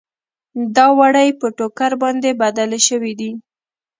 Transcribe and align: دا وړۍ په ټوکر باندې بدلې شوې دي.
دا 0.75 0.85
وړۍ 0.99 1.29
په 1.39 1.47
ټوکر 1.57 1.91
باندې 2.03 2.37
بدلې 2.41 2.79
شوې 2.87 3.13
دي. 3.19 3.31